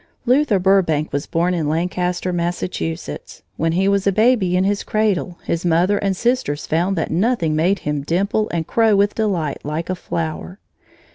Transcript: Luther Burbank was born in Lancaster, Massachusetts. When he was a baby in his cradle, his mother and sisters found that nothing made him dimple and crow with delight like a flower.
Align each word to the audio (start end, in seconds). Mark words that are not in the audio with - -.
Luther 0.25 0.57
Burbank 0.57 1.13
was 1.13 1.27
born 1.27 1.53
in 1.53 1.69
Lancaster, 1.69 2.33
Massachusetts. 2.33 3.43
When 3.55 3.73
he 3.73 3.87
was 3.87 4.07
a 4.07 4.11
baby 4.11 4.57
in 4.57 4.63
his 4.63 4.83
cradle, 4.83 5.37
his 5.43 5.63
mother 5.63 5.99
and 5.99 6.17
sisters 6.17 6.65
found 6.65 6.95
that 6.97 7.11
nothing 7.11 7.55
made 7.55 7.77
him 7.85 8.01
dimple 8.01 8.49
and 8.49 8.65
crow 8.65 8.95
with 8.95 9.13
delight 9.13 9.63
like 9.63 9.91
a 9.91 9.95
flower. 9.95 10.57